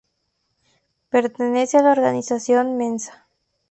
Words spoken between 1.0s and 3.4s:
Pertenece a la organización Mensa.